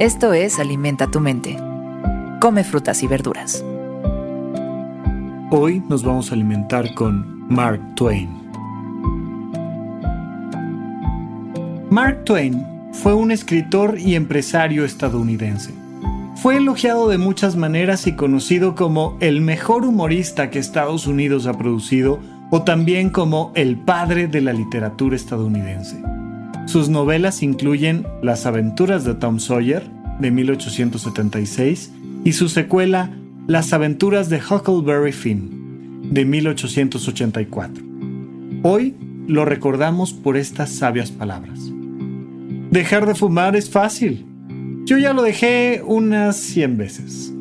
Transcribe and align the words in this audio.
Esto 0.00 0.32
es 0.32 0.58
Alimenta 0.58 1.06
tu 1.08 1.20
mente. 1.20 1.56
Come 2.40 2.64
frutas 2.64 3.04
y 3.04 3.06
verduras. 3.06 3.64
Hoy 5.52 5.84
nos 5.88 6.02
vamos 6.02 6.30
a 6.30 6.34
alimentar 6.34 6.92
con 6.94 7.46
Mark 7.48 7.80
Twain. 7.94 8.28
Mark 11.90 12.24
Twain 12.24 12.66
fue 12.92 13.14
un 13.14 13.30
escritor 13.30 13.96
y 13.96 14.16
empresario 14.16 14.84
estadounidense. 14.84 15.72
Fue 16.42 16.56
elogiado 16.56 17.08
de 17.08 17.18
muchas 17.18 17.54
maneras 17.54 18.08
y 18.08 18.16
conocido 18.16 18.74
como 18.74 19.16
el 19.20 19.42
mejor 19.42 19.84
humorista 19.84 20.50
que 20.50 20.58
Estados 20.58 21.06
Unidos 21.06 21.46
ha 21.46 21.56
producido 21.56 22.18
o 22.50 22.64
también 22.64 23.10
como 23.10 23.52
el 23.54 23.76
padre 23.76 24.26
de 24.26 24.40
la 24.40 24.52
literatura 24.52 25.14
estadounidense. 25.14 26.02
Sus 26.66 26.88
novelas 26.88 27.42
incluyen 27.42 28.06
Las 28.22 28.46
aventuras 28.46 29.04
de 29.04 29.14
Tom 29.14 29.38
Sawyer, 29.38 29.82
de 30.18 30.30
1876, 30.30 31.92
y 32.24 32.32
su 32.32 32.48
secuela 32.48 33.10
Las 33.46 33.72
aventuras 33.72 34.30
de 34.30 34.38
Huckleberry 34.38 35.12
Finn, 35.12 36.10
de 36.12 36.24
1884. 36.24 37.84
Hoy 38.62 38.94
lo 39.26 39.44
recordamos 39.44 40.12
por 40.12 40.36
estas 40.36 40.70
sabias 40.70 41.10
palabras. 41.10 41.58
Dejar 42.70 43.06
de 43.06 43.14
fumar 43.14 43.56
es 43.56 43.70
fácil. 43.70 44.26
Yo 44.84 44.98
ya 44.98 45.12
lo 45.12 45.22
dejé 45.22 45.82
unas 45.84 46.36
100 46.36 46.76
veces. 46.76 47.34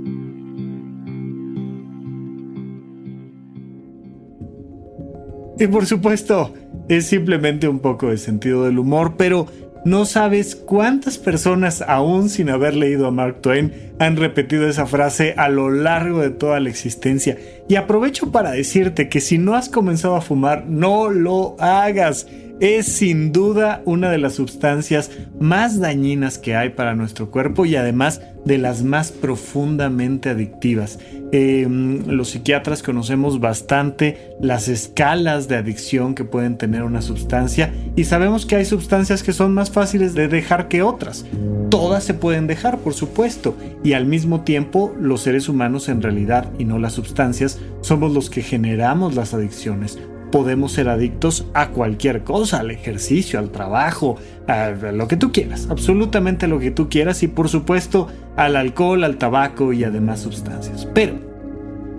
Y 5.60 5.68
por 5.68 5.86
supuesto, 5.86 6.54
es 6.90 7.06
simplemente 7.06 7.68
un 7.68 7.80
poco 7.80 8.10
de 8.10 8.18
sentido 8.18 8.66
del 8.66 8.80
humor, 8.80 9.16
pero 9.18 9.48
no 9.86 10.06
sabes 10.06 10.56
cuántas 10.56 11.18
personas, 11.18 11.82
aún 11.82 12.30
sin 12.30 12.50
haber 12.50 12.74
leído 12.74 13.06
a 13.06 13.12
Mark 13.12 13.42
Twain, 13.42 13.74
han 14.00 14.16
repetido 14.16 14.68
esa 14.68 14.86
frase 14.86 15.34
a 15.36 15.50
lo 15.50 15.70
largo 15.70 16.22
de 16.22 16.30
toda 16.30 16.62
la 16.62 16.70
existencia. 16.70 17.38
Y 17.68 17.76
aprovecho 17.76 18.32
para 18.32 18.52
decirte 18.52 19.10
que 19.10 19.20
si 19.20 19.38
no 19.38 19.56
has 19.56 19.68
comenzado 19.68 20.16
a 20.16 20.22
fumar, 20.22 20.66
no 20.68 21.10
lo 21.10 21.58
hagas 21.60 22.28
es 22.64 22.86
sin 22.86 23.34
duda 23.34 23.82
una 23.84 24.10
de 24.10 24.18
las 24.18 24.36
sustancias 24.36 25.12
más 25.38 25.82
dañinas 25.82 26.38
que 26.38 26.56
hay 26.56 26.70
para 26.70 26.96
nuestro 26.96 27.30
cuerpo 27.30 27.66
y 27.66 27.76
además 27.76 28.22
de 28.46 28.58
las 28.58 28.84
más 28.84 29.12
profundamente 29.12 30.30
adictivas. 30.30 30.98
Em, 31.34 32.08
los 32.08 32.30
psiquiatras 32.30 32.82
conocemos 32.82 33.42
bastante 33.42 34.30
las 34.40 34.70
escalas 34.70 35.50
de 35.50 35.58
adicción 35.58 36.16
que 36.16 36.24
pueden 36.24 36.58
tener 36.58 36.84
una 36.84 37.02
sustancia 37.02 37.74
y 37.98 38.06
sabemos 38.06 38.46
que 38.46 38.56
hay 38.56 38.64
sustancias 38.64 39.24
que 39.24 39.34
son 39.34 39.54
más 39.54 39.70
fáciles 39.70 40.14
de 40.14 40.30
dejar 40.30 40.70
que 40.70 40.84
otras. 40.84 41.26
Todas 41.70 42.06
se 42.06 42.14
pueden 42.14 42.48
dejar, 42.48 42.78
por 42.78 42.94
supuesto, 42.94 43.58
y 43.84 43.92
al 43.92 44.06
mismo 44.06 44.42
tiempo 44.42 44.96
los 44.98 45.20
seres 45.20 45.50
humanos 45.50 45.90
en 45.90 46.02
realidad 46.02 46.50
y 46.58 46.64
no 46.64 46.80
las 46.80 46.94
sustancias 46.94 47.60
somos 47.82 48.14
los 48.14 48.30
que 48.30 48.42
generamos 48.42 49.16
las 49.16 49.34
adicciones 49.34 50.00
podemos 50.34 50.72
ser 50.72 50.90
adictos 50.90 51.46
a 51.54 51.70
cualquier 51.70 52.24
cosa, 52.24 52.62
al 52.62 52.72
ejercicio, 52.72 53.38
al 53.38 53.52
trabajo, 53.52 54.16
a 54.48 54.72
lo 54.72 55.08
que 55.08 55.16
tú 55.16 55.32
quieras, 55.32 55.68
absolutamente 55.70 56.48
lo 56.48 56.58
que 56.58 56.72
tú 56.72 56.90
quieras 56.90 57.22
y 57.22 57.28
por 57.28 57.50
supuesto 57.50 58.08
al 58.36 58.56
alcohol, 58.56 59.04
al 59.04 59.18
tabaco 59.18 59.74
y 59.74 59.84
a 59.84 59.92
demás 59.92 60.22
sustancias. 60.22 60.88
Pero 60.92 61.20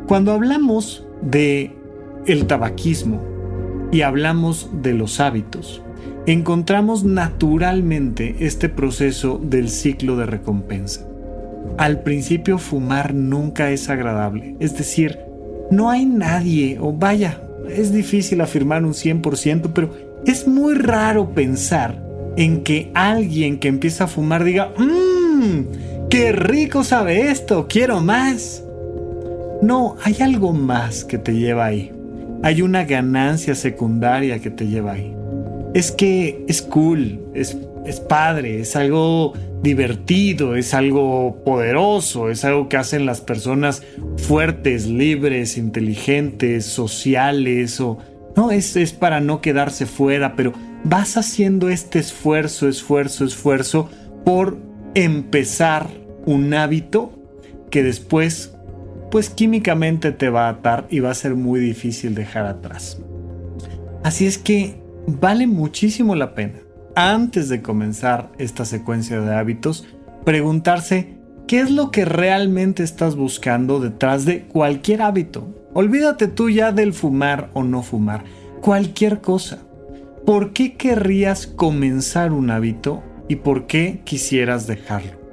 cuando 0.09 0.33
hablamos 0.33 1.07
de 1.23 1.77
el 2.27 2.49
tabaquismo 2.49 3.23
y 3.93 4.01
hablamos 4.01 4.69
de 4.83 4.95
los 4.95 5.21
hábitos, 5.21 5.81
encontramos 6.27 7.05
naturalmente 7.05 8.35
este 8.41 8.69
proceso 8.69 9.41
del 9.41 9.69
ciclo 9.69 10.17
de 10.17 10.27
recompensa. 10.27 11.07
Al 11.79 12.03
principio 12.03 12.58
fumar 12.58 13.14
nunca 13.14 13.70
es 13.70 13.89
agradable, 13.91 14.57
es 14.58 14.77
decir, 14.77 15.20
no 15.70 15.89
hay 15.89 16.05
nadie, 16.05 16.79
o 16.81 16.92
vaya, 16.92 17.44
es 17.69 17.92
difícil 17.92 18.41
afirmar 18.41 18.85
un 18.85 18.92
100%, 18.92 19.70
pero 19.75 19.91
es 20.27 20.47
muy 20.47 20.75
raro 20.75 21.30
pensar 21.30 22.02
en 22.36 22.63
que 22.63 22.91
alguien 22.95 23.58
que 23.58 23.69
empieza 23.69 24.05
a 24.05 24.08
fumar 24.08 24.45
diga, 24.45 24.73
mmm, 24.79 26.08
qué 26.08 26.33
rico 26.33 26.85
sabe 26.85 27.30
esto, 27.30 27.67
quiero 27.69 28.01
más. 28.01 28.63
No, 29.63 29.97
hay 30.02 30.17
algo 30.20 30.52
más 30.52 31.05
que 31.05 31.19
te 31.19 31.35
lleva 31.35 31.67
ahí. 31.67 31.92
Hay 32.42 32.63
una 32.63 32.85
ganancia 32.85 33.55
secundaria 33.55 34.39
que 34.39 34.51
te 34.51 34.67
lleva 34.67 34.92
ahí. 34.92 35.14
Es 35.74 35.90
que 35.90 36.45
es 36.48 36.62
cool, 36.62 37.20
es, 37.35 37.57
es 37.85 38.01
padre, 38.01 38.61
es 38.61 38.77
algo 38.77 39.35
divertido, 39.62 40.55
es 40.55 40.73
algo 40.73 41.42
poderoso, 41.45 42.30
es 42.30 42.45
algo 42.45 42.68
que 42.68 42.77
hacen 42.77 43.07
las 43.07 43.20
personas 43.20 43.83
fuertes, 44.17 44.86
libres, 44.86 45.58
inteligentes, 45.58 46.64
sociales 46.64 47.80
o... 47.80 47.98
No, 48.36 48.51
es, 48.51 48.77
es 48.77 48.92
para 48.92 49.20
no 49.20 49.40
quedarse 49.40 49.86
fuera, 49.86 50.36
pero 50.36 50.52
vas 50.84 51.17
haciendo 51.17 51.68
este 51.68 51.98
esfuerzo, 51.98 52.68
esfuerzo, 52.68 53.24
esfuerzo 53.24 53.89
por 54.24 54.58
empezar 54.95 55.89
un 56.27 56.52
hábito 56.55 57.13
que 57.70 57.83
después, 57.83 58.55
pues 59.11 59.30
químicamente 59.30 60.13
te 60.13 60.29
va 60.29 60.46
a 60.46 60.51
atar 60.51 60.86
y 60.90 61.01
va 61.01 61.11
a 61.11 61.14
ser 61.14 61.34
muy 61.34 61.58
difícil 61.58 62.14
dejar 62.14 62.46
atrás. 62.46 63.01
Así 64.02 64.27
es 64.27 64.39
que 64.39 64.83
vale 65.07 65.47
muchísimo 65.47 66.15
la 66.15 66.35
pena 66.35 66.61
antes 66.95 67.48
de 67.48 67.63
comenzar 67.63 68.31
esta 68.39 68.65
secuencia 68.65 69.20
de 69.20 69.35
hábitos, 69.35 69.87
preguntarse 70.25 71.19
qué 71.47 71.61
es 71.61 71.70
lo 71.70 71.91
que 71.91 72.05
realmente 72.05 72.83
estás 72.83 73.17
buscando 73.17 73.81
detrás 73.81 74.25
de 74.25 74.43
cualquier 74.43 75.03
hábito. 75.03 75.48
Olvídate 75.75 76.29
tú 76.29 76.51
ya 76.51 76.73
del 76.73 76.93
fumar 76.93 77.51
o 77.53 77.64
no 77.64 77.83
fumar, 77.83 78.25
cualquier 78.61 79.20
cosa. 79.20 79.59
¿Por 80.25 80.53
qué 80.53 80.77
querrías 80.77 81.47
comenzar 81.47 82.33
un 82.33 82.51
hábito 82.51 83.03
y 83.29 83.37
por 83.37 83.67
qué 83.67 84.01
quisieras 84.05 84.67
dejarlo? 84.67 85.25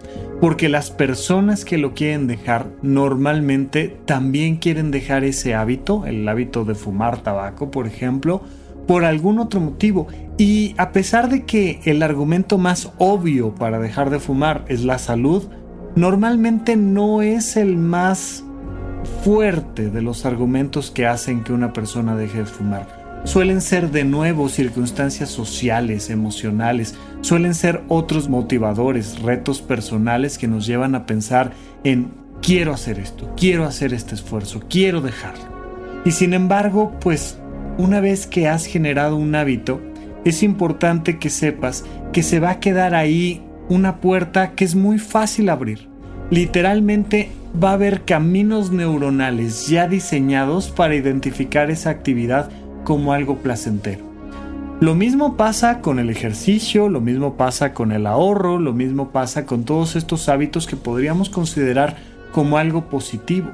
Porque 0.42 0.68
las 0.68 0.90
personas 0.90 1.64
que 1.64 1.78
lo 1.78 1.94
quieren 1.94 2.26
dejar 2.26 2.66
normalmente 2.81 3.96
también 4.06 4.58
quieren 4.58 4.90
dejar 4.90 5.24
ese 5.24 5.54
hábito, 5.54 6.08
el 6.08 6.28
hábito 6.28 6.66
de 6.66 6.74
fumar 6.74 7.22
tabaco, 7.22 7.70
por 7.70 7.86
ejemplo, 7.86 8.42
por 8.91 9.06
algún 9.06 9.40
otro 9.40 9.62
motivo. 9.62 10.07
Y 10.38 10.75
a 10.78 10.91
pesar 10.91 11.29
de 11.29 11.46
que 11.46 11.79
el 11.85 12.03
argumento 12.03 12.57
más 12.57 12.91
obvio 12.97 13.56
para 13.56 13.79
dejar 13.79 14.09
de 14.09 14.19
fumar 14.19 14.66
es 14.68 14.84
la 14.84 14.97
salud, 14.97 15.47
normalmente 15.96 16.75
no 16.75 17.22
es 17.22 17.56
el 17.56 17.78
más 17.78 18.44
fuerte 19.24 19.90
de 19.90 20.01
los 20.01 20.25
argumentos 20.25 20.91
que 20.91 21.07
hacen 21.07 21.46
que 21.46 21.53
una 21.53 21.72
persona 21.72 22.18
deje 22.18 22.40
de 22.40 22.46
fumar. 22.46 23.22
Suelen 23.24 23.62
ser 23.62 23.91
de 23.91 24.03
nuevo 24.03 24.50
circunstancias 24.50 25.30
sociales, 25.30 26.09
emocionales, 26.09 26.96
suelen 27.22 27.56
ser 27.56 27.84
otros 27.88 28.28
motivadores, 28.28 29.22
retos 29.22 29.62
personales 29.62 30.38
que 30.38 30.50
nos 30.50 30.66
llevan 30.66 30.96
a 30.96 31.06
pensar 31.06 31.53
en 31.85 32.12
quiero 32.41 32.74
hacer 32.74 33.00
esto, 33.00 33.34
quiero 33.38 33.63
hacer 33.63 33.94
este 33.94 34.16
esfuerzo, 34.16 34.59
quiero 34.69 35.00
dejarlo. 35.00 35.46
Y 36.03 36.12
sin 36.12 36.34
embargo, 36.34 36.91
pues 37.00 37.38
una 37.78 38.00
vez 38.00 38.28
que 38.28 38.48
has 38.48 38.66
generado 38.66 39.16
un 39.16 39.36
hábito, 39.36 39.82
es 40.26 40.44
importante 40.44 41.18
que 41.18 41.30
sepas 41.30 41.84
que 42.14 42.24
se 42.24 42.40
va 42.40 42.52
a 42.52 42.59
quedar 42.59 42.94
ahí 42.94 43.42
una 43.70 43.98
puerta 43.98 44.52
que 44.52 44.66
es 44.66 44.76
muy 44.76 45.00
fácil 45.00 45.50
abrir. 45.50 45.88
Literalmente 46.30 47.30
va 47.62 47.72
a 47.72 47.74
haber 47.74 48.04
caminos 48.04 48.72
neuronales 48.72 49.68
ya 49.68 49.88
diseñados 49.88 50.69
para 50.69 50.95
identificar 50.95 51.72
esa 51.72 51.90
actividad 51.90 52.50
como 52.84 53.13
algo 53.13 53.38
placentero. 53.38 54.12
Lo 54.80 54.95
mismo 54.95 55.38
pasa 55.38 55.80
con 55.80 56.00
el 56.00 56.10
ejercicio, 56.10 56.90
lo 56.90 57.01
mismo 57.01 57.36
pasa 57.36 57.74
con 57.74 57.92
el 57.92 58.07
ahorro, 58.07 58.57
lo 58.60 58.74
mismo 58.74 59.12
pasa 59.12 59.45
con 59.45 59.63
todos 59.63 59.95
estos 59.95 60.28
hábitos 60.28 60.66
que 60.66 60.75
podríamos 60.75 61.30
considerar 61.30 61.98
como 62.31 62.57
algo 62.57 62.90
positivo. 62.90 63.51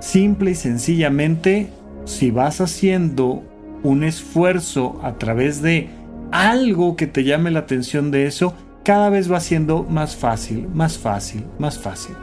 Simple 0.00 0.52
y 0.52 0.54
sencillamente, 0.54 1.68
si 2.06 2.30
vas 2.30 2.62
haciendo 2.62 3.42
un 3.82 4.04
esfuerzo 4.04 5.00
a 5.02 5.14
través 5.14 5.62
de 5.62 5.88
algo 6.32 6.96
que 6.96 7.06
te 7.06 7.24
llame 7.24 7.50
la 7.50 7.60
atención 7.60 8.10
de 8.10 8.26
eso, 8.26 8.54
cada 8.84 9.10
vez 9.10 9.30
va 9.30 9.40
siendo 9.40 9.84
más 9.84 10.16
fácil, 10.16 10.68
más 10.72 10.98
fácil, 10.98 11.44
más 11.58 11.78
fácil. 11.78 12.14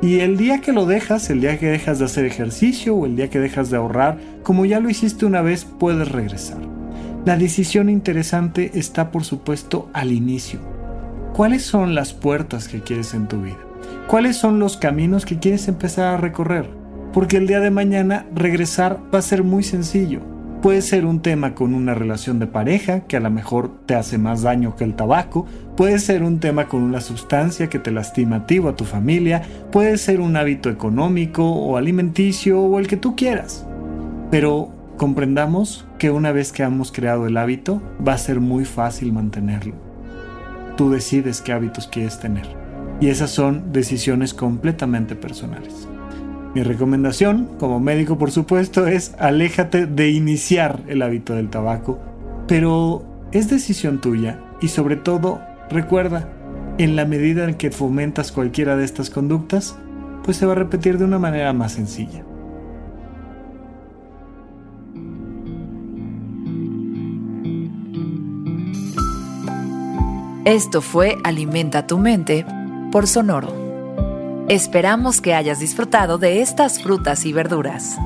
Y 0.00 0.20
el 0.20 0.36
día 0.36 0.60
que 0.60 0.72
lo 0.72 0.86
dejas, 0.86 1.28
el 1.28 1.40
día 1.40 1.58
que 1.58 1.66
dejas 1.66 1.98
de 1.98 2.04
hacer 2.04 2.24
ejercicio 2.24 2.94
o 2.94 3.04
el 3.04 3.16
día 3.16 3.30
que 3.30 3.40
dejas 3.40 3.68
de 3.70 3.76
ahorrar, 3.76 4.18
como 4.42 4.64
ya 4.64 4.78
lo 4.78 4.88
hiciste 4.88 5.26
una 5.26 5.42
vez, 5.42 5.64
puedes 5.64 6.10
regresar. 6.10 6.58
La 7.24 7.36
decisión 7.36 7.88
interesante 7.88 8.70
está 8.74 9.10
por 9.10 9.24
supuesto 9.24 9.90
al 9.92 10.12
inicio. 10.12 10.60
¿Cuáles 11.34 11.62
son 11.62 11.94
las 11.94 12.14
puertas 12.14 12.68
que 12.68 12.80
quieres 12.80 13.12
en 13.12 13.26
tu 13.26 13.42
vida? 13.42 13.58
¿Cuáles 14.06 14.36
son 14.36 14.60
los 14.60 14.76
caminos 14.76 15.26
que 15.26 15.38
quieres 15.38 15.68
empezar 15.68 16.14
a 16.14 16.16
recorrer? 16.16 16.70
Porque 17.12 17.36
el 17.36 17.46
día 17.46 17.60
de 17.60 17.70
mañana 17.70 18.26
regresar 18.34 19.00
va 19.12 19.18
a 19.18 19.22
ser 19.22 19.42
muy 19.42 19.64
sencillo 19.64 20.37
Puede 20.62 20.82
ser 20.82 21.06
un 21.06 21.22
tema 21.22 21.54
con 21.54 21.74
una 21.74 21.94
relación 21.94 22.38
de 22.38 22.46
pareja 22.46 23.00
que 23.00 23.16
a 23.16 23.20
lo 23.20 23.30
mejor 23.30 23.86
te 23.86 23.94
hace 23.94 24.18
más 24.18 24.42
daño 24.42 24.74
que 24.76 24.84
el 24.84 24.94
tabaco, 24.94 25.46
Puede 25.78 26.00
ser 26.00 26.24
un 26.24 26.40
tema 26.40 26.66
con 26.66 26.82
una 26.82 27.00
sustancia 27.00 27.68
que 27.68 27.78
te 27.78 27.92
lastima 27.92 28.34
a 28.34 28.46
ti 28.46 28.58
o 28.58 28.68
a 28.68 28.74
tu 28.74 28.84
familia, 28.84 29.42
puede 29.70 29.96
ser 29.96 30.20
un 30.20 30.36
hábito 30.36 30.70
económico 30.70 31.48
o 31.48 31.76
alimenticio 31.76 32.60
o 32.60 32.80
el 32.80 32.88
que 32.88 32.96
tú 32.96 33.14
quieras. 33.14 33.64
Pero 34.28 34.72
comprendamos 34.96 35.86
que 35.96 36.10
una 36.10 36.32
vez 36.32 36.50
que 36.50 36.64
hemos 36.64 36.90
creado 36.90 37.28
el 37.28 37.36
hábito, 37.36 37.80
va 38.04 38.14
a 38.14 38.18
ser 38.18 38.40
muy 38.40 38.64
fácil 38.64 39.12
mantenerlo. 39.12 39.76
Tú 40.76 40.90
decides 40.90 41.40
qué 41.40 41.52
hábitos 41.52 41.86
quieres 41.86 42.18
tener. 42.18 42.48
Y 43.00 43.06
esas 43.06 43.30
son 43.30 43.72
decisiones 43.72 44.34
completamente 44.34 45.14
personales. 45.14 45.86
Mi 46.58 46.64
recomendación, 46.64 47.50
como 47.60 47.78
médico 47.78 48.18
por 48.18 48.32
supuesto, 48.32 48.88
es 48.88 49.14
aléjate 49.20 49.86
de 49.86 50.10
iniciar 50.10 50.82
el 50.88 51.02
hábito 51.02 51.36
del 51.36 51.50
tabaco, 51.50 52.00
pero 52.48 53.04
es 53.30 53.48
decisión 53.48 54.00
tuya 54.00 54.40
y 54.60 54.66
sobre 54.66 54.96
todo 54.96 55.40
Recuerda, 55.70 56.28
en 56.78 56.96
la 56.96 57.04
medida 57.04 57.44
en 57.44 57.54
que 57.54 57.70
fomentas 57.70 58.32
cualquiera 58.32 58.74
de 58.76 58.84
estas 58.84 59.08
conductas, 59.08 59.78
pues 60.24 60.36
se 60.36 60.46
va 60.46 60.52
a 60.52 60.56
repetir 60.56 60.98
de 60.98 61.04
una 61.04 61.20
manera 61.20 61.52
más 61.52 61.74
sencilla. 61.74 62.24
Esto 70.44 70.80
fue 70.80 71.18
Alimenta 71.22 71.86
tu 71.86 71.98
mente 71.98 72.44
por 72.90 73.06
Sonoro. 73.06 73.67
Esperamos 74.48 75.20
que 75.20 75.34
hayas 75.34 75.60
disfrutado 75.60 76.16
de 76.16 76.40
estas 76.40 76.82
frutas 76.82 77.26
y 77.26 77.34
verduras. 77.34 77.98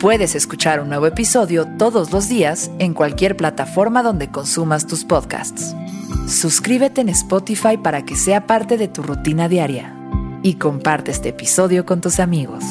Puedes 0.00 0.34
escuchar 0.34 0.80
un 0.80 0.88
nuevo 0.88 1.06
episodio 1.06 1.68
todos 1.78 2.10
los 2.10 2.28
días 2.28 2.72
en 2.80 2.94
cualquier 2.94 3.36
plataforma 3.36 4.02
donde 4.02 4.28
consumas 4.28 4.88
tus 4.88 5.04
podcasts. 5.04 5.76
Suscríbete 6.26 7.02
en 7.02 7.10
Spotify 7.10 7.76
para 7.76 8.04
que 8.04 8.16
sea 8.16 8.48
parte 8.48 8.76
de 8.76 8.88
tu 8.88 9.04
rutina 9.04 9.48
diaria 9.48 9.94
y 10.42 10.54
comparte 10.54 11.12
este 11.12 11.28
episodio 11.28 11.86
con 11.86 12.00
tus 12.00 12.18
amigos. 12.18 12.64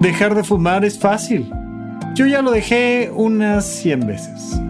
Dejar 0.00 0.34
de 0.34 0.42
fumar 0.42 0.84
es 0.84 0.98
fácil. 0.98 1.48
Yo 2.16 2.26
ya 2.26 2.42
lo 2.42 2.50
dejé 2.50 3.12
unas 3.14 3.64
100 3.66 4.06
veces. 4.08 4.60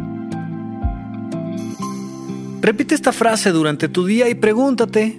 Repite 2.63 2.95
esta 2.95 3.11
frase 3.11 3.51
durante 3.51 3.89
tu 3.89 4.07
día 4.07 4.29
y 4.29 4.37
pregúntate, 4.37 5.19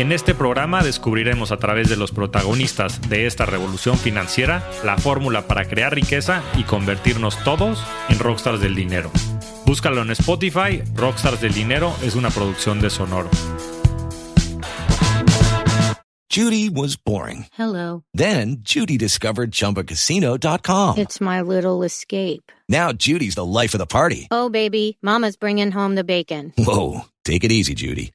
En 0.00 0.12
este 0.12 0.34
programa 0.34 0.82
descubriremos 0.82 1.52
a 1.52 1.58
través 1.58 1.90
de 1.90 1.96
los 1.98 2.10
protagonistas 2.10 3.10
de 3.10 3.26
esta 3.26 3.44
revolución 3.44 3.98
financiera 3.98 4.66
la 4.82 4.96
fórmula 4.96 5.46
para 5.46 5.68
crear 5.68 5.94
riqueza 5.94 6.42
y 6.56 6.62
convertirnos 6.62 7.36
todos 7.44 7.84
en 8.08 8.18
rockstars 8.18 8.62
del 8.62 8.74
dinero. 8.74 9.10
Búscalo 9.66 10.00
en 10.00 10.10
Spotify, 10.12 10.80
Rockstars 10.94 11.42
del 11.42 11.52
Dinero 11.52 11.94
es 12.02 12.14
una 12.14 12.30
producción 12.30 12.80
de 12.80 12.88
Sonoro. 12.88 13.28
Judy 16.30 16.70
was 16.70 16.96
boring. 16.96 17.44
Hello. 17.58 18.02
Then 18.14 18.62
Judy 18.64 18.96
discovered 18.96 19.50
ChumbaCasino.com. 19.50 20.96
It's 20.96 21.20
my 21.20 21.42
little 21.42 21.82
escape. 21.82 22.50
Now 22.70 22.92
Judy's 22.92 23.34
the 23.34 23.44
life 23.44 23.74
of 23.74 23.80
the 23.80 23.86
party. 23.86 24.28
Oh, 24.30 24.48
baby, 24.48 24.96
Mama's 25.02 25.36
bringing 25.36 25.72
home 25.72 25.94
the 25.94 26.04
bacon. 26.04 26.54
Whoa, 26.56 27.02
take 27.26 27.44
it 27.44 27.52
easy, 27.52 27.74
Judy. 27.74 28.14